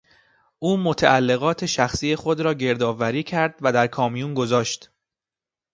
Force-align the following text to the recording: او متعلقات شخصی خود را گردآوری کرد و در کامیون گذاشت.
او 0.59 0.77
متعلقات 0.77 1.65
شخصی 1.65 2.15
خود 2.15 2.39
را 2.41 2.53
گردآوری 2.53 3.23
کرد 3.23 3.55
و 3.61 3.73
در 3.73 3.87
کامیون 3.87 4.33
گذاشت. 4.33 4.91